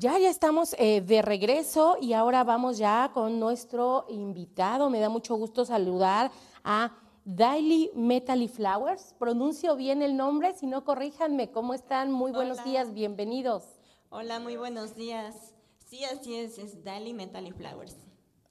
Ya, 0.00 0.18
ya 0.18 0.30
estamos 0.30 0.74
eh, 0.78 1.02
de 1.02 1.20
regreso 1.20 1.98
y 2.00 2.14
ahora 2.14 2.42
vamos 2.42 2.78
ya 2.78 3.10
con 3.12 3.38
nuestro 3.38 4.06
invitado. 4.08 4.88
Me 4.88 4.98
da 4.98 5.10
mucho 5.10 5.34
gusto 5.34 5.66
saludar 5.66 6.30
a 6.64 6.96
Daily 7.26 7.90
Metal 7.94 8.48
Flowers. 8.48 9.14
Pronuncio 9.18 9.76
bien 9.76 10.00
el 10.00 10.16
nombre, 10.16 10.54
si 10.54 10.66
no 10.66 10.86
corríjanme. 10.86 11.50
¿Cómo 11.50 11.74
están? 11.74 12.12
Muy 12.12 12.32
buenos 12.32 12.64
días, 12.64 12.94
bienvenidos. 12.94 13.62
Hola, 14.08 14.40
muy 14.40 14.56
buenos 14.56 14.94
días. 14.94 15.52
Sí, 15.84 16.02
así 16.04 16.34
es, 16.34 16.56
es 16.56 16.82
Daily 16.82 17.12
Metal 17.12 17.52
Flowers. 17.52 17.98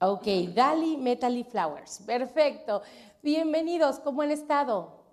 Ok, 0.02 0.27
Daily 0.54 0.97
Metal 0.97 1.43
Flowers. 1.45 2.04
Perfecto. 2.05 2.84
Bienvenidos, 3.23 4.00
¿cómo 4.02 4.22
han 4.22 4.30
estado? 4.30 5.03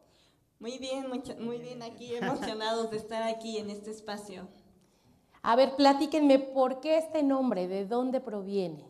Muy 0.58 0.76
bien, 0.76 1.06
muy 1.38 1.56
bien 1.60 1.82
aquí, 1.82 2.14
emocionados 2.14 2.90
de 2.90 2.98
estar 2.98 3.22
aquí 3.22 3.56
en 3.56 3.70
este 3.70 3.90
espacio. 3.90 4.46
A 5.48 5.54
ver, 5.54 5.76
platíquenme, 5.76 6.40
¿por 6.40 6.80
qué 6.80 6.98
este 6.98 7.22
nombre? 7.22 7.68
¿De 7.68 7.86
dónde 7.86 8.20
proviene? 8.20 8.84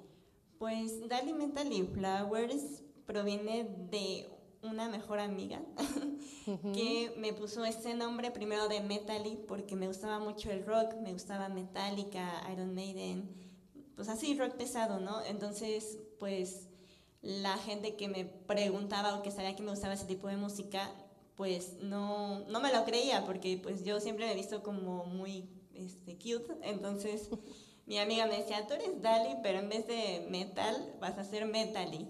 Pues 0.58 1.06
Dali 1.06 1.34
Mentally 1.34 1.82
Flowers 1.82 2.82
proviene 3.04 3.68
de 3.90 4.26
una 4.62 4.88
mejor 4.88 5.18
amiga 5.18 5.60
que 6.72 7.12
me 7.18 7.34
puso 7.34 7.62
ese 7.66 7.92
nombre 7.92 8.30
primero 8.30 8.68
de 8.68 8.80
Metally 8.80 9.36
porque 9.46 9.76
me 9.76 9.86
gustaba 9.86 10.18
mucho 10.18 10.50
el 10.50 10.64
rock, 10.64 10.94
me 11.02 11.12
gustaba 11.12 11.50
Metallica, 11.50 12.26
Iron 12.50 12.74
Maiden, 12.74 13.28
pues 13.94 14.08
así 14.08 14.34
rock 14.34 14.54
pesado, 14.54 14.98
¿no? 14.98 15.22
Entonces, 15.26 15.98
pues 16.18 16.68
la 17.20 17.58
gente 17.58 17.96
que 17.96 18.08
me 18.08 18.24
preguntaba 18.24 19.14
o 19.18 19.22
que 19.22 19.30
sabía 19.30 19.54
que 19.54 19.62
me 19.62 19.72
gustaba 19.72 19.92
ese 19.92 20.06
tipo 20.06 20.26
de 20.26 20.38
música, 20.38 20.90
pues 21.34 21.74
no, 21.82 22.46
no 22.48 22.60
me 22.60 22.72
lo 22.72 22.86
creía 22.86 23.26
porque 23.26 23.60
pues 23.62 23.84
yo 23.84 24.00
siempre 24.00 24.24
me 24.24 24.32
he 24.32 24.36
visto 24.36 24.62
como 24.62 25.04
muy 25.04 25.50
este, 25.76 26.14
cute. 26.16 26.54
Entonces 26.62 27.30
mi 27.86 27.98
amiga 27.98 28.26
me 28.26 28.38
decía, 28.38 28.66
tú 28.66 28.74
eres 28.74 29.00
Dali, 29.00 29.36
pero 29.42 29.60
en 29.60 29.68
vez 29.68 29.86
de 29.86 30.26
metal 30.28 30.96
vas 31.00 31.18
a 31.18 31.24
ser 31.24 31.46
Metally. 31.46 32.08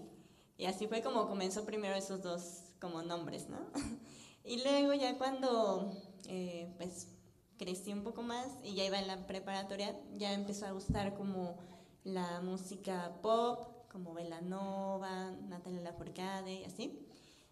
Y 0.57 0.65
así 0.65 0.87
fue 0.87 1.03
como 1.03 1.27
comenzó 1.27 1.65
primero 1.65 1.95
esos 1.95 2.23
dos 2.23 2.73
como 2.79 3.01
nombres, 3.01 3.47
¿no? 3.49 3.59
Y 4.43 4.63
luego 4.63 4.93
ya 4.93 5.17
cuando 5.17 5.91
eh, 6.29 6.73
pues 6.77 7.09
crecí 7.57 7.91
un 7.91 8.03
poco 8.03 8.21
más 8.21 8.47
y 8.63 8.75
ya 8.75 8.85
iba 8.85 8.97
en 8.97 9.07
la 9.07 9.27
preparatoria, 9.27 9.99
ya 10.13 10.33
empezó 10.33 10.65
a 10.65 10.71
gustar 10.71 11.15
como 11.15 11.57
la 12.05 12.39
música 12.39 13.19
pop, 13.21 13.89
como 13.91 14.13
Velanova, 14.13 15.31
Natalia 15.49 15.81
Lafourcade 15.81 16.61
y 16.61 16.63
así. 16.63 17.05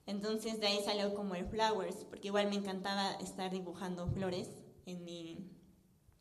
Entonces 0.05 0.61
de 0.61 0.67
ahí 0.67 0.79
salió 0.85 1.13
como 1.16 1.35
el 1.35 1.45
Flowers, 1.45 2.05
porque 2.05 2.29
igual 2.29 2.47
me 2.47 2.55
encantaba 2.55 3.11
estar 3.16 3.52
dibujando 3.52 4.07
flores 4.07 4.50
en 4.85 5.03
mi, 5.03 5.52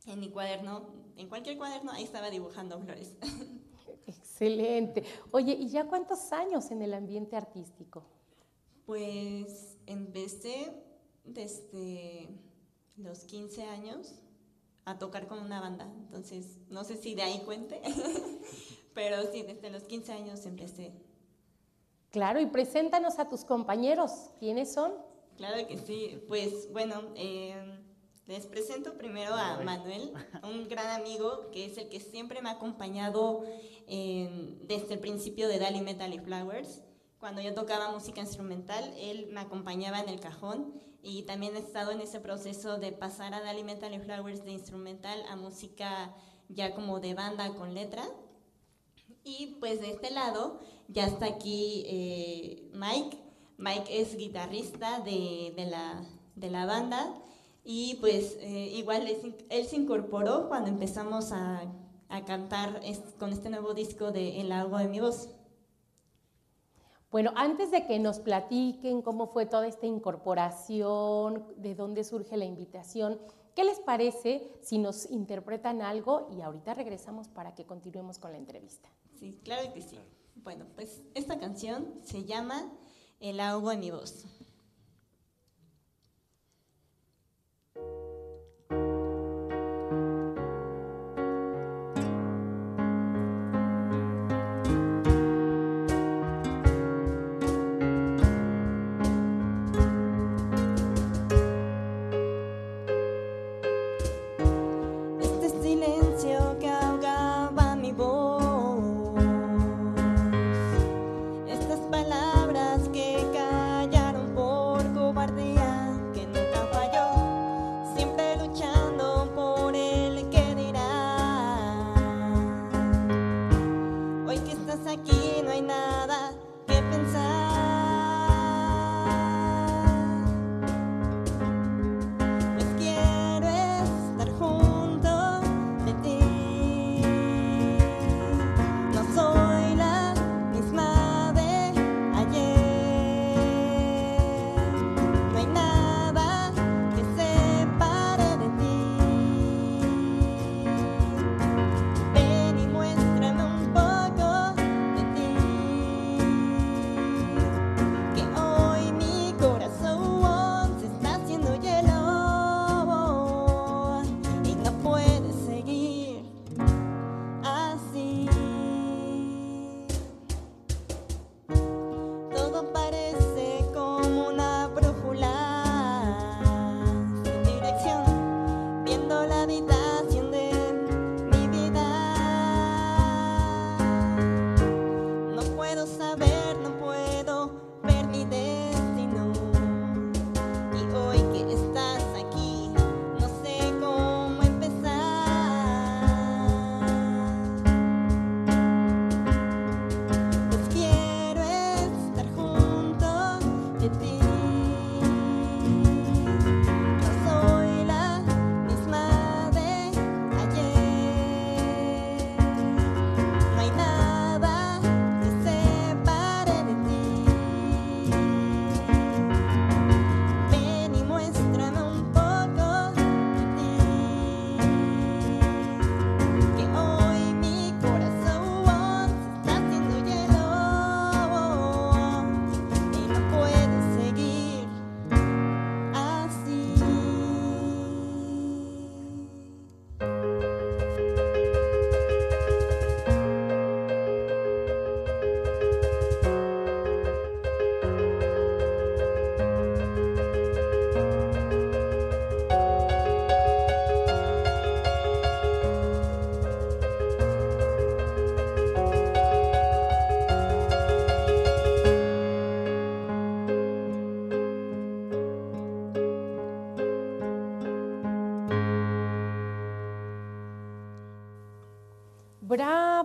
en 0.06 0.20
mi 0.20 0.30
cuaderno, 0.30 0.82
en 1.16 1.28
cualquier 1.28 1.56
cuaderno, 1.56 1.92
ahí 1.92 2.04
estaba 2.04 2.30
dibujando 2.30 2.78
flores. 2.80 3.16
Excelente. 4.06 5.04
Oye, 5.30 5.52
¿y 5.52 5.68
ya 5.68 5.86
cuántos 5.86 6.32
años 6.32 6.70
en 6.70 6.82
el 6.82 6.94
ambiente 6.94 7.36
artístico? 7.36 8.04
Pues 8.86 9.78
empecé 9.86 10.72
desde 11.24 12.28
los 12.96 13.20
15 13.20 13.64
años 13.64 14.14
a 14.84 14.98
tocar 14.98 15.26
con 15.26 15.38
una 15.38 15.60
banda, 15.60 15.90
entonces 15.98 16.58
no 16.68 16.84
sé 16.84 16.96
si 16.96 17.14
de 17.14 17.22
ahí 17.22 17.40
cuente, 17.44 17.80
pero 18.94 19.22
sí, 19.32 19.42
desde 19.42 19.70
los 19.70 19.84
15 19.84 20.12
años 20.12 20.44
empecé. 20.44 20.92
Claro, 22.10 22.40
y 22.40 22.46
preséntanos 22.46 23.18
a 23.18 23.28
tus 23.28 23.44
compañeros, 23.44 24.30
¿quiénes 24.38 24.72
son? 24.72 24.92
Claro 25.36 25.66
que 25.66 25.78
sí, 25.78 26.22
pues 26.28 26.70
bueno, 26.72 27.12
eh, 27.16 27.83
les 28.26 28.46
presento 28.46 28.96
primero 28.96 29.34
a 29.34 29.60
Manuel, 29.60 30.12
un 30.44 30.66
gran 30.68 31.00
amigo 31.00 31.50
que 31.52 31.66
es 31.66 31.76
el 31.76 31.88
que 31.88 32.00
siempre 32.00 32.40
me 32.40 32.48
ha 32.48 32.52
acompañado 32.52 33.44
desde 33.86 34.94
el 34.94 34.98
principio 34.98 35.46
de 35.46 35.58
Dali 35.58 35.82
Metal 35.82 36.12
y 36.12 36.18
Flowers. 36.18 36.82
Cuando 37.18 37.42
yo 37.42 37.54
tocaba 37.54 37.92
música 37.92 38.20
instrumental, 38.20 38.92
él 38.98 39.28
me 39.30 39.40
acompañaba 39.40 40.00
en 40.00 40.08
el 40.08 40.20
cajón 40.20 40.80
y 41.02 41.22
también 41.24 41.54
he 41.54 41.58
estado 41.58 41.90
en 41.90 42.00
ese 42.00 42.18
proceso 42.20 42.78
de 42.78 42.92
pasar 42.92 43.34
a 43.34 43.42
Dali 43.42 43.62
Metal 43.62 43.92
y 43.92 43.98
Flowers 43.98 44.44
de 44.44 44.52
instrumental 44.52 45.22
a 45.28 45.36
música 45.36 46.14
ya 46.48 46.74
como 46.74 47.00
de 47.00 47.14
banda 47.14 47.54
con 47.54 47.74
letra. 47.74 48.04
Y 49.22 49.56
pues 49.60 49.80
de 49.80 49.90
este 49.90 50.10
lado 50.10 50.60
ya 50.88 51.06
está 51.06 51.26
aquí 51.26 51.84
eh, 51.86 52.70
Mike. 52.72 53.18
Mike 53.58 54.00
es 54.00 54.16
guitarrista 54.16 55.00
de, 55.00 55.52
de, 55.56 55.66
la, 55.66 56.04
de 56.36 56.50
la 56.50 56.66
banda 56.66 57.14
y 57.64 57.96
pues 57.96 58.36
eh, 58.40 58.72
igual 58.74 59.08
él, 59.08 59.66
se 59.66 59.76
incorporó 59.76 60.48
cuando 60.48 60.68
empezamos 60.68 61.32
a, 61.32 61.62
a 62.08 62.24
cantar 62.24 62.80
con 63.18 63.32
este 63.32 63.48
nuevo 63.48 63.72
disco 63.72 64.12
de 64.12 64.40
El 64.40 64.52
agua 64.52 64.82
de 64.82 64.88
mi 64.88 65.00
voz. 65.00 65.30
Bueno, 67.10 67.32
antes 67.36 67.70
de 67.70 67.86
que 67.86 67.98
nos 67.98 68.18
platiquen 68.18 69.00
cómo 69.00 69.28
fue 69.28 69.46
toda 69.46 69.66
esta 69.68 69.86
incorporación, 69.86 71.46
de 71.56 71.74
dónde 71.74 72.04
surge 72.04 72.36
la 72.36 72.44
invitación, 72.44 73.20
¿qué 73.54 73.64
les 73.64 73.78
parece 73.78 74.50
si 74.60 74.78
nos 74.78 75.08
interpretan 75.10 75.80
algo 75.80 76.28
y 76.36 76.42
ahorita 76.42 76.74
regresamos 76.74 77.28
para 77.28 77.54
que 77.54 77.64
continuemos 77.64 78.18
con 78.18 78.32
la 78.32 78.38
entrevista? 78.38 78.88
Sí, 79.18 79.40
claro 79.44 79.72
que 79.72 79.80
sí. 79.80 79.98
Bueno, 80.42 80.66
pues 80.74 81.02
esta 81.14 81.38
canción 81.38 81.94
se 82.02 82.24
llama 82.24 82.70
El 83.20 83.38
agua 83.38 83.72
de 83.72 83.78
mi 83.78 83.90
voz. 83.92 84.26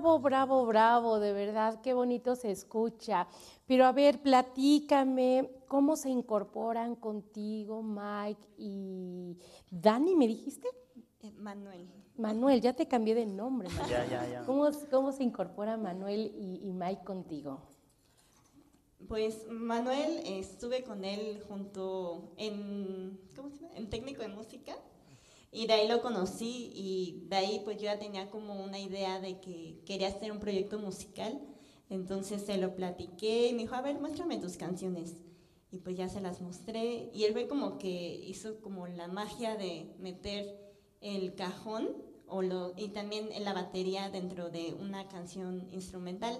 Bravo, 0.10 0.20
bravo, 0.22 0.66
bravo, 0.66 1.20
de 1.20 1.34
verdad, 1.34 1.82
qué 1.82 1.94
bonito 1.94 2.36
se 2.36 2.50
escucha. 2.50 3.28
Pero 3.68 3.86
a 3.86 3.92
ver, 3.92 4.20
platícame, 4.24 5.52
¿cómo 5.68 5.96
se 5.96 6.10
incorporan 6.10 6.96
contigo 6.96 7.84
Mike 7.84 8.48
y 8.58 9.38
Dani, 9.70 10.16
me 10.16 10.26
dijiste? 10.26 10.68
Eh, 11.22 11.32
Manuel. 11.34 11.88
Manuel, 12.18 12.60
ya 12.60 12.74
te 12.74 12.88
cambié 12.88 13.14
de 13.14 13.28
nombre. 13.28 13.70
Ya, 13.88 14.04
ya, 14.08 14.28
ya. 14.28 14.46
¿Cómo, 14.48 14.68
¿Cómo, 14.90 15.12
se 15.12 15.22
incorpora 15.22 15.78
Manuel 15.78 16.34
y, 16.36 16.68
y 16.68 16.74
Mike 16.74 17.04
contigo? 17.04 17.60
Pues 19.08 19.46
Manuel, 19.48 20.24
estuve 20.26 20.84
con 20.84 21.06
él 21.06 21.44
junto 21.48 22.34
en, 22.38 23.20
¿cómo 23.36 23.52
se 23.52 23.58
llama? 23.58 23.76
En 23.76 23.92
técnico 23.92 24.24
de 24.24 24.30
música 24.30 24.76
y 25.52 25.66
de 25.66 25.74
ahí 25.74 25.88
lo 25.88 26.02
conocí 26.02 26.72
y 26.76 27.24
de 27.28 27.36
ahí 27.36 27.62
pues 27.64 27.78
yo 27.78 27.84
ya 27.84 27.98
tenía 27.98 28.30
como 28.30 28.64
una 28.64 28.80
idea 28.80 29.20
de 29.20 29.40
que 29.40 29.82
quería 29.86 30.10
hacer 30.10 30.32
un 30.32 30.40
proyecto 30.40 30.78
musical. 30.78 31.42
Entonces 31.90 32.44
se 32.46 32.58
lo 32.58 32.76
platiqué 32.76 33.48
y 33.48 33.54
me 33.54 33.64
dijo, 33.64 33.76
a 33.76 33.82
ver, 33.82 34.00
muéstrame 34.00 34.38
tus 34.38 34.58
canciones. 34.58 35.18
Y 35.72 35.80
pues 35.80 35.98
ya 35.98 36.08
se 36.08 36.22
las 36.22 36.42
mostré 36.42 37.10
y 37.14 37.24
él 37.24 37.34
fue 37.34 37.48
como 37.48 37.78
que 37.78 38.16
hizo 38.28 38.62
como 38.62 38.88
la 38.88 39.08
magia 39.08 39.56
de 39.56 39.96
meter 40.00 40.76
el 41.02 41.34
cajón 41.36 41.90
o 42.28 42.42
lo, 42.42 42.74
y 42.78 42.90
también 42.90 43.30
la 43.44 43.54
batería 43.54 44.10
dentro 44.10 44.50
de 44.50 44.76
una 44.80 45.08
canción 45.08 45.68
instrumental. 45.72 46.38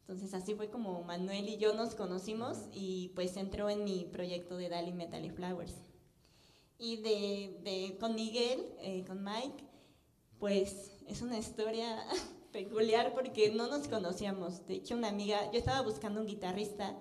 Entonces 0.00 0.34
así 0.34 0.54
fue 0.54 0.70
como 0.70 1.02
Manuel 1.02 1.48
y 1.48 1.58
yo 1.58 1.74
nos 1.74 1.94
conocimos 1.94 2.68
y 2.72 3.12
pues 3.14 3.36
entró 3.36 3.70
en 3.70 3.84
mi 3.84 4.04
proyecto 4.04 4.56
de 4.56 4.68
Dali 4.68 4.92
Metal 4.92 5.24
y 5.24 5.30
Flowers. 5.30 5.89
Y 6.80 6.96
de, 6.96 7.60
de 7.62 7.98
con 7.98 8.14
Miguel, 8.14 8.64
eh, 8.80 9.04
con 9.06 9.22
Mike, 9.22 9.64
pues 10.38 10.90
es 11.06 11.20
una 11.20 11.38
historia 11.38 12.02
peculiar 12.52 13.12
porque 13.12 13.50
no 13.50 13.68
nos 13.68 13.86
conocíamos. 13.86 14.66
De 14.66 14.74
hecho, 14.74 14.96
una 14.96 15.08
amiga, 15.08 15.52
yo 15.52 15.58
estaba 15.58 15.82
buscando 15.82 16.20
un 16.20 16.26
guitarrista 16.26 16.96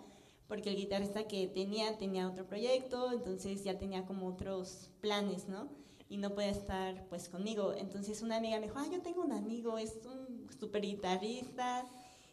porque 0.49 0.71
el 0.71 0.75
guitarrista 0.75 1.27
que 1.27 1.47
tenía 1.47 1.97
tenía 1.97 2.27
otro 2.27 2.45
proyecto, 2.45 3.13
entonces 3.13 3.63
ya 3.63 3.77
tenía 3.77 4.05
como 4.05 4.27
otros 4.27 4.89
planes, 4.99 5.47
¿no? 5.47 5.69
Y 6.09 6.17
no 6.17 6.33
podía 6.33 6.49
estar 6.49 7.07
pues 7.07 7.29
conmigo. 7.29 7.73
Entonces 7.77 8.21
una 8.21 8.37
amiga 8.37 8.59
me 8.59 8.65
dijo, 8.65 8.79
ah, 8.79 8.87
yo 8.91 8.99
tengo 9.01 9.21
un 9.21 9.31
amigo, 9.31 9.77
es 9.77 9.99
un 10.05 10.49
super 10.59 10.81
guitarrista, 10.81 11.87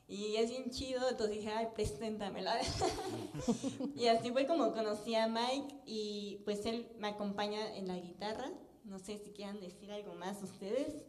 y 0.09 0.37
es 0.37 0.51
bien 0.51 0.71
chido, 0.71 1.09
entonces 1.11 1.37
dije, 1.37 1.51
ay, 1.51 1.69
preséntamela. 1.75 2.57
y 3.97 4.07
así 4.07 4.31
fue 4.31 4.47
como 4.47 4.73
conocí 4.73 5.15
a 5.17 5.27
Mike 5.27 5.75
y 5.85 6.43
pues 6.45 6.65
él 6.65 6.89
me 6.99 7.09
acompaña 7.09 7.75
en 7.77 7.89
la 7.89 7.97
guitarra. 7.97 8.49
No 8.85 9.01
sé 9.01 9.19
si 9.19 9.33
quieran 9.33 9.59
decir 9.61 9.91
algo 9.91 10.15
más 10.15 10.41
ustedes. 10.43 11.05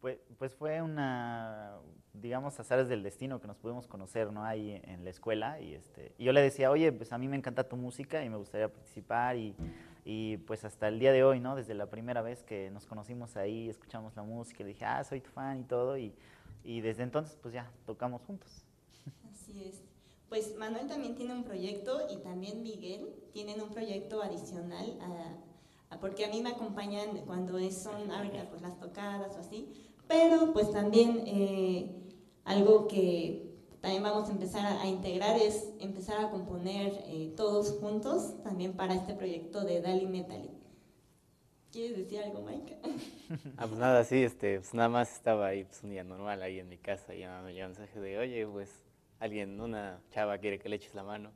Pues, 0.00 0.18
pues 0.38 0.54
fue 0.54 0.82
una, 0.82 1.78
digamos, 2.12 2.60
azares 2.60 2.88
del 2.88 3.02
destino 3.02 3.40
que 3.40 3.48
nos 3.48 3.56
pudimos 3.56 3.88
conocer, 3.88 4.32
¿no? 4.32 4.44
Ahí 4.44 4.80
en 4.84 5.02
la 5.02 5.10
escuela 5.10 5.60
y, 5.60 5.74
este, 5.74 6.12
y 6.16 6.24
yo 6.24 6.32
le 6.32 6.42
decía, 6.42 6.70
oye, 6.70 6.92
pues 6.92 7.12
a 7.12 7.18
mí 7.18 7.26
me 7.26 7.36
encanta 7.36 7.68
tu 7.68 7.76
música 7.76 8.22
y 8.24 8.28
me 8.28 8.36
gustaría 8.36 8.68
participar 8.68 9.36
y, 9.36 9.56
y 10.04 10.36
pues 10.36 10.64
hasta 10.64 10.86
el 10.86 11.00
día 11.00 11.10
de 11.10 11.24
hoy, 11.24 11.40
¿no? 11.40 11.56
Desde 11.56 11.74
la 11.74 11.90
primera 11.90 12.22
vez 12.22 12.44
que 12.44 12.70
nos 12.70 12.86
conocimos 12.86 13.36
ahí, 13.36 13.68
escuchamos 13.68 14.14
la 14.14 14.22
música, 14.22 14.62
le 14.62 14.68
dije, 14.68 14.84
ah, 14.84 15.02
soy 15.02 15.20
tu 15.20 15.30
fan 15.30 15.58
y 15.58 15.64
todo 15.64 15.98
y 15.98 16.14
y 16.66 16.80
desde 16.80 17.04
entonces 17.04 17.38
pues 17.40 17.54
ya 17.54 17.70
tocamos 17.86 18.20
juntos. 18.22 18.50
Así 19.30 19.64
es. 19.64 19.82
Pues 20.28 20.56
Manuel 20.56 20.88
también 20.88 21.14
tiene 21.14 21.32
un 21.32 21.44
proyecto 21.44 22.08
y 22.10 22.16
también 22.16 22.62
Miguel 22.62 23.14
tienen 23.32 23.62
un 23.62 23.70
proyecto 23.70 24.22
adicional 24.22 24.98
porque 26.00 26.24
a 26.24 26.28
mí 26.28 26.42
me 26.42 26.50
acompañan 26.50 27.16
cuando 27.26 27.58
son 27.70 28.10
ahorita 28.10 28.50
pues 28.50 28.60
las 28.60 28.78
tocadas 28.78 29.36
o 29.36 29.40
así, 29.40 29.72
pero 30.08 30.52
pues 30.52 30.70
también 30.72 31.22
eh, 31.26 31.90
algo 32.44 32.88
que 32.88 33.54
también 33.80 34.02
vamos 34.02 34.28
a 34.28 34.32
empezar 34.32 34.80
a, 34.80 34.86
integrar 34.86 35.38
es 35.38 35.68
empezar 35.78 36.18
a 36.24 36.30
componer 36.30 37.04
eh, 37.06 37.32
todos 37.36 37.78
juntos 37.80 38.42
también 38.42 38.72
para 38.72 38.94
este 38.94 39.14
proyecto 39.14 39.62
de 39.62 39.80
Dali 39.80 40.06
Metal. 40.06 40.55
¿Quieres 41.76 41.98
decir 41.98 42.22
algo, 42.22 42.40
Mike? 42.40 42.78
ah, 43.58 43.66
pues 43.66 43.78
nada, 43.78 44.02
sí, 44.02 44.22
este, 44.22 44.60
pues 44.60 44.72
nada 44.72 44.88
más 44.88 45.12
estaba 45.12 45.48
ahí 45.48 45.64
pues, 45.64 45.82
un 45.82 45.90
día 45.90 46.04
normal 46.04 46.42
ahí 46.42 46.58
en 46.58 46.70
mi 46.70 46.78
casa 46.78 47.14
y 47.14 47.18
me 47.18 47.52
llegó 47.52 47.66
un 47.66 47.72
mensaje 47.72 48.00
de, 48.00 48.16
oye, 48.16 48.46
pues 48.46 48.70
alguien, 49.20 49.60
una 49.60 50.00
chava 50.10 50.38
quiere 50.38 50.58
que 50.58 50.70
le 50.70 50.76
eches 50.76 50.94
la 50.94 51.02
mano. 51.02 51.32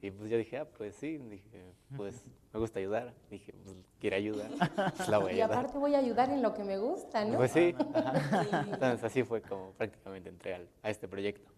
Y 0.00 0.10
pues 0.10 0.30
yo 0.30 0.38
dije, 0.38 0.56
ah, 0.56 0.64
pues 0.78 0.96
sí, 0.96 1.18
dije, 1.18 1.74
pues 1.94 2.24
me 2.54 2.60
gusta 2.60 2.78
ayudar. 2.78 3.12
Dije, 3.30 3.52
pues 3.52 3.76
quiere 4.00 4.16
ayudar, 4.16 4.48
pues 4.96 5.08
la 5.10 5.18
voy 5.18 5.26
a 5.26 5.30
ayudar. 5.32 5.50
Y 5.50 5.52
aparte 5.52 5.76
voy 5.76 5.94
a 5.94 5.98
ayudar 5.98 6.30
en 6.30 6.40
lo 6.40 6.54
que 6.54 6.64
me 6.64 6.78
gusta, 6.78 7.26
¿no? 7.26 7.36
Pues 7.36 7.52
sí, 7.52 7.74
entonces 8.72 9.04
así 9.04 9.24
fue 9.24 9.42
como 9.42 9.72
prácticamente 9.72 10.30
entré 10.30 10.54
al, 10.54 10.68
a 10.82 10.88
este 10.88 11.06
proyecto. 11.06 11.52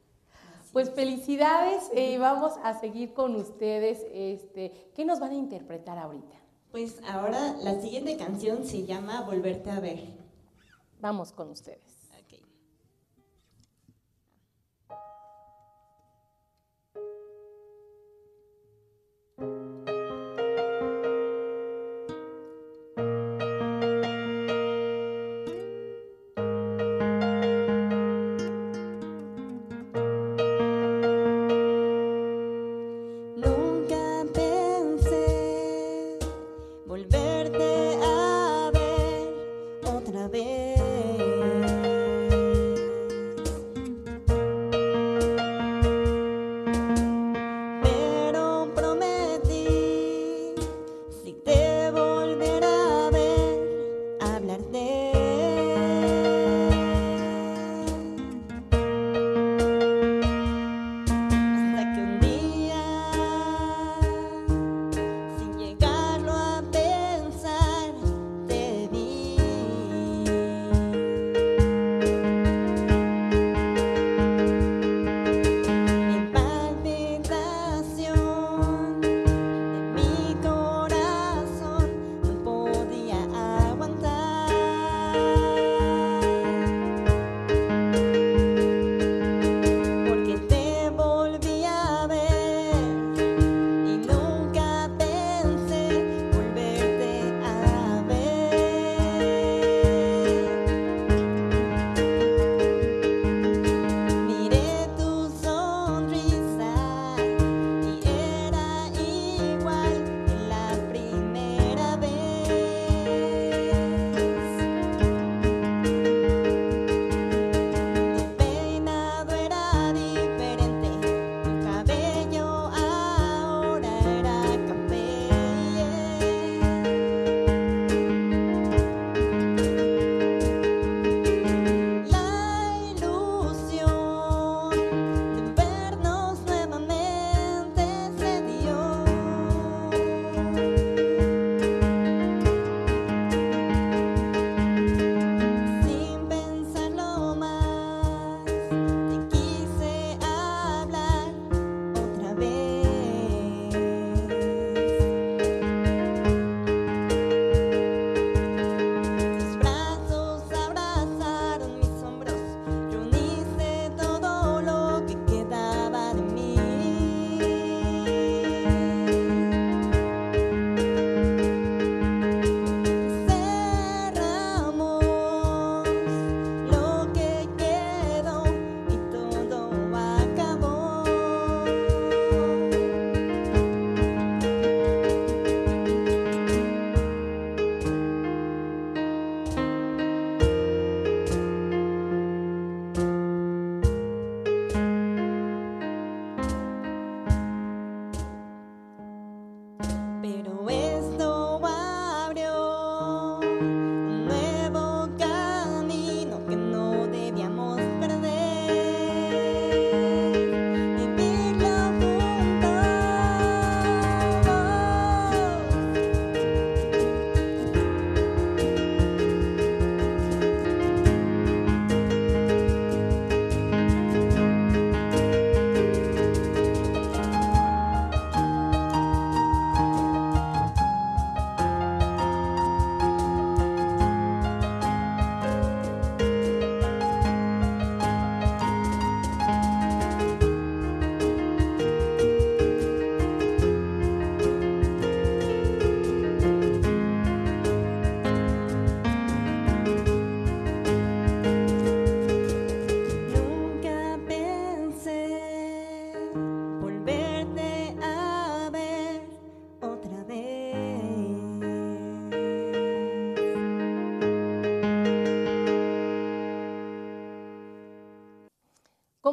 Pues 0.73 0.91
felicidades, 0.91 1.89
eh, 1.95 2.19
vamos 2.19 2.55
a 2.65 2.75
seguir 2.81 3.13
con 3.13 3.37
ustedes. 3.37 4.05
Este, 4.13 4.73
¿Qué 4.93 5.05
nos 5.05 5.21
van 5.21 5.31
a 5.31 5.35
interpretar 5.35 5.99
ahorita? 5.99 6.44
Pues 6.75 7.01
ahora 7.07 7.55
la 7.63 7.81
siguiente 7.81 8.17
canción 8.17 8.67
se 8.67 8.85
llama 8.85 9.21
Volverte 9.21 9.71
a 9.71 9.79
ver. 9.79 10.01
Vamos 11.01 11.31
con 11.31 11.51
ustedes. 11.51 11.94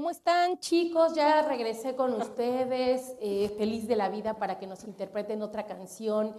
Están, 0.09 0.57
chicos? 0.59 1.15
Ya 1.15 1.41
regresé 1.41 1.97
con 1.97 2.13
ustedes, 2.13 3.13
eh, 3.19 3.53
feliz 3.57 3.89
de 3.89 3.97
la 3.97 4.07
vida 4.07 4.37
para 4.37 4.57
que 4.57 4.65
nos 4.65 4.85
interpreten 4.85 5.41
otra 5.41 5.65
canción. 5.65 6.33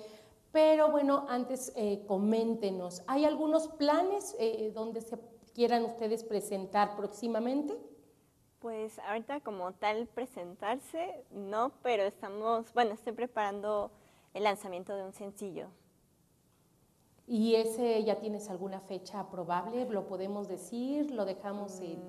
Pero 0.52 0.90
bueno, 0.90 1.26
antes 1.28 1.70
eh, 1.76 2.02
coméntenos, 2.08 3.02
¿hay 3.06 3.26
algunos 3.26 3.68
planes 3.68 4.34
eh, 4.38 4.72
donde 4.74 5.02
se 5.02 5.18
quieran 5.52 5.84
ustedes 5.84 6.24
presentar 6.24 6.96
próximamente? 6.96 7.78
Pues 8.58 8.98
ahorita 9.00 9.40
como 9.40 9.72
tal 9.72 10.06
presentarse, 10.06 11.22
no, 11.30 11.72
pero 11.82 12.04
estamos, 12.04 12.72
bueno, 12.72 12.94
estoy 12.94 13.12
preparando 13.12 13.90
el 14.32 14.44
lanzamiento 14.44 14.96
de 14.96 15.04
un 15.04 15.12
sencillo. 15.12 15.66
¿Y 17.26 17.56
ese 17.56 18.02
ya 18.02 18.18
tienes 18.18 18.48
alguna 18.48 18.80
fecha 18.80 19.28
probable? 19.28 19.84
¿Lo 19.90 20.06
podemos 20.06 20.48
decir? 20.48 21.10
¿Lo 21.10 21.26
dejamos 21.26 21.80
en, 21.80 22.00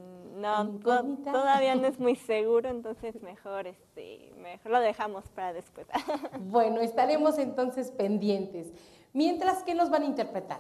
no, 0.44 0.80
todavía 1.24 1.76
no 1.76 1.88
es 1.88 2.00
muy 2.00 2.16
seguro, 2.32 2.70
entonces 2.70 3.22
mejor, 3.22 3.68
este, 3.68 4.32
mejor 4.38 4.72
lo 4.72 4.80
dejamos 4.80 5.28
para 5.30 5.54
después. 5.54 5.88
bueno, 6.40 6.82
estaremos 6.82 7.38
entonces 7.38 7.92
pendientes. 7.92 8.74
Mientras, 9.14 9.64
¿qué 9.64 9.74
nos 9.74 9.90
van 9.90 10.04
a 10.04 10.06
interpretar? 10.06 10.60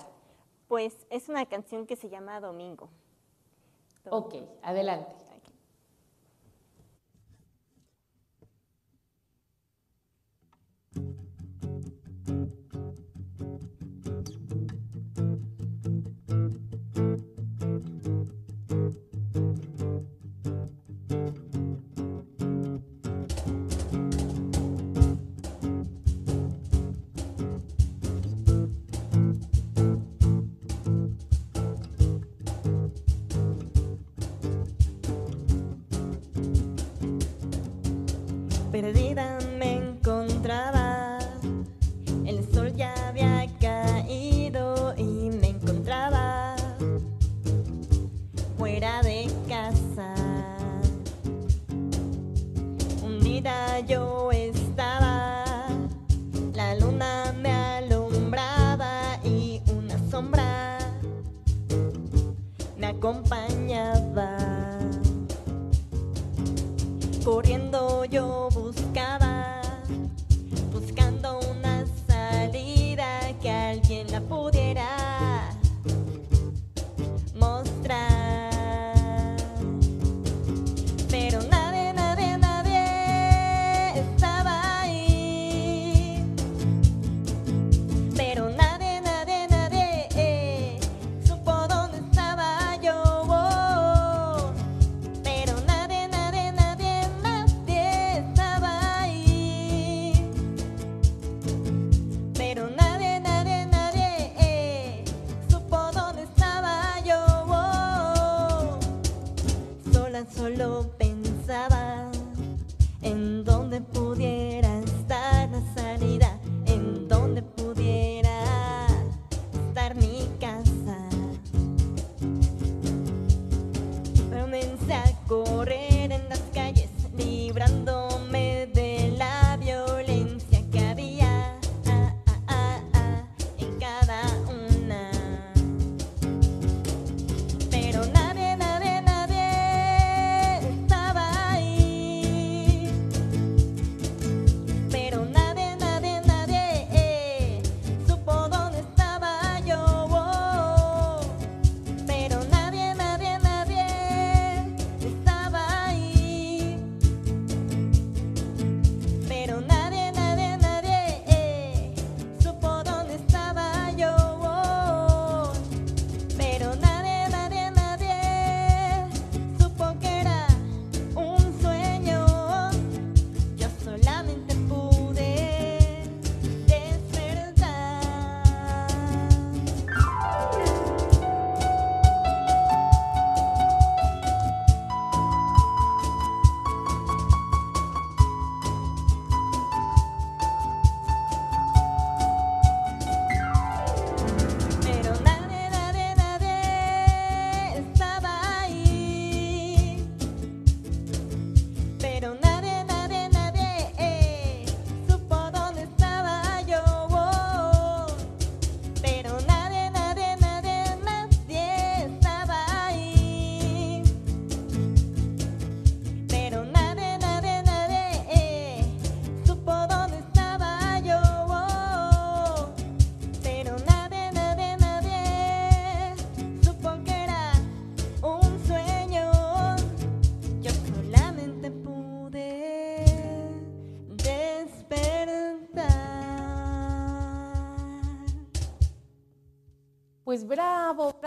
Pues 0.67 0.95
es 1.09 1.27
una 1.27 1.45
canción 1.45 1.85
que 1.85 1.95
se 1.95 2.09
llama 2.09 2.39
Domingo. 2.39 2.89
Ok, 4.09 4.35
adelante. 4.61 5.15
Perdida 38.83 39.37
me 39.57 39.77
encontraba. 39.77 41.17
El 42.25 42.43
sol 42.53 42.73
ya 42.75 42.93
había 43.07 43.47
caído 43.61 44.93
y 44.97 45.29
me 45.39 45.51
encontraba 45.51 46.57
fuera 48.57 49.01
de 49.01 49.31
casa. 49.47 50.13
Hundida 53.05 53.79
yo 53.87 54.33
estaba, 54.33 55.45
la 56.53 56.75
luna 56.75 57.33
me 57.41 57.51
alumbraba 57.51 59.17
y 59.23 59.61
una 59.71 59.97
sombra 60.11 60.77
me 62.77 62.87
acompañaba. 62.87 64.52
Corriendo 67.23 68.03
yo 68.03 68.49
Pues 68.53 68.83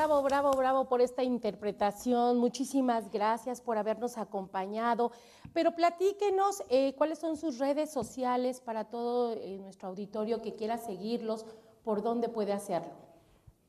bravo, 0.06 0.22
bravo, 0.22 0.50
bravo, 0.52 0.84
por 0.88 1.00
esta 1.00 1.24
interpretación. 1.24 2.38
Muchísimas 2.38 3.10
gracias 3.10 3.60
por 3.60 3.76
habernos 3.76 4.18
acompañado. 4.18 5.10
Pero 5.52 5.74
platíquenos 5.74 6.62
eh, 6.68 6.94
cuáles 6.96 7.18
son 7.18 7.36
sus 7.36 7.58
redes 7.58 7.90
sociales 7.90 8.60
para 8.60 8.84
todo 8.84 9.32
eh, 9.32 9.58
nuestro 9.58 9.88
auditorio 9.88 10.42
que 10.42 10.54
quiera 10.54 10.78
seguirlos, 10.78 11.44
por 11.82 12.02
dónde 12.02 12.28
puede 12.28 12.52
hacerlo. 12.52 12.92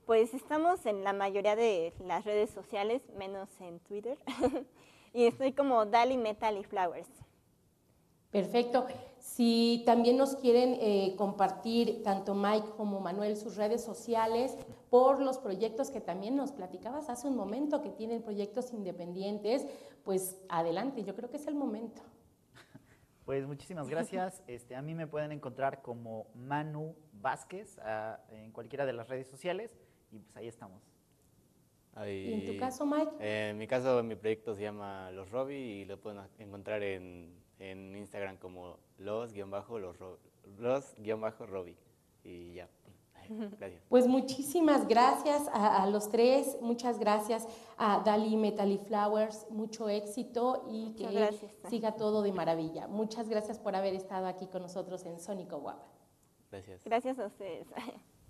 Pues 0.05 0.35
estamos 0.35 0.85
en 0.85 1.03
la 1.03 1.11
mayoría 1.11 1.55
de 1.55 1.91
las 2.05 2.23
redes 2.23 2.51
sociales, 2.51 3.01
menos 3.17 3.49
en 3.59 3.79
Twitter. 3.79 4.19
y 5.13 5.25
estoy 5.25 5.53
como 5.53 5.87
Dali 5.87 6.17
Metal 6.17 6.55
y 6.55 6.63
Flowers. 6.63 7.09
Perfecto. 8.29 8.85
Si 9.27 9.83
también 9.85 10.15
nos 10.15 10.37
quieren 10.37 10.77
eh, 10.79 11.13
compartir, 11.17 12.01
tanto 12.01 12.33
Mike 12.33 12.69
como 12.77 13.01
Manuel, 13.01 13.35
sus 13.35 13.57
redes 13.57 13.83
sociales 13.83 14.57
por 14.89 15.19
los 15.19 15.37
proyectos 15.37 15.91
que 15.91 15.99
también 15.99 16.37
nos 16.37 16.53
platicabas 16.53 17.09
hace 17.09 17.27
un 17.27 17.35
momento, 17.35 17.81
que 17.81 17.89
tienen 17.89 18.23
proyectos 18.23 18.71
independientes, 18.71 19.67
pues 20.05 20.41
adelante, 20.47 21.03
yo 21.03 21.13
creo 21.13 21.29
que 21.29 21.35
es 21.37 21.45
el 21.45 21.55
momento. 21.55 22.01
Pues 23.25 23.45
muchísimas 23.45 23.89
gracias. 23.89 24.41
Este, 24.47 24.77
a 24.77 24.81
mí 24.81 24.95
me 24.95 25.07
pueden 25.07 25.33
encontrar 25.33 25.81
como 25.81 26.27
Manu 26.33 26.95
Vázquez 27.11 27.77
a, 27.79 28.21
en 28.29 28.53
cualquiera 28.53 28.85
de 28.85 28.93
las 28.93 29.09
redes 29.09 29.27
sociales 29.27 29.77
y 30.09 30.19
pues 30.19 30.37
ahí 30.37 30.47
estamos. 30.47 30.81
¿Y 32.07 32.31
en 32.31 32.45
tu 32.45 32.57
caso, 32.57 32.85
Mike? 32.85 33.11
en 33.19 33.57
mi 33.57 33.67
caso, 33.67 34.01
mi 34.03 34.15
proyecto 34.15 34.55
se 34.55 34.61
llama 34.61 35.11
Los 35.11 35.29
Robbie 35.31 35.81
y 35.81 35.85
lo 35.85 35.99
pueden 35.99 36.21
encontrar 36.39 36.81
en, 36.81 37.35
en 37.59 37.95
Instagram 37.95 38.37
como 38.37 38.79
los-los-robbie. 38.97 41.77
Y 42.23 42.53
ya. 42.53 42.67
Gracias. 43.29 43.83
Pues 43.89 44.07
muchísimas 44.07 44.87
gracias 44.87 45.49
a, 45.51 45.85
los 45.87 46.09
tres, 46.09 46.57
muchas 46.61 46.97
gracias 46.97 47.45
a 47.77 47.99
Dali 47.99 48.37
Metal 48.37 48.79
Flowers, 48.79 49.45
mucho 49.49 49.89
éxito 49.89 50.65
y 50.69 50.93
que 50.93 51.37
siga 51.69 51.95
todo 51.95 52.21
de 52.21 52.31
maravilla. 52.31 52.87
Muchas 52.87 53.27
gracias 53.27 53.59
por 53.59 53.75
haber 53.75 53.95
estado 53.95 54.27
aquí 54.27 54.47
con 54.47 54.61
nosotros 54.61 55.05
en 55.05 55.19
Sónico 55.19 55.59
Guapa. 55.59 55.91
Gracias. 56.51 56.85
Gracias 56.85 57.19
a 57.19 57.25
ustedes. 57.25 57.67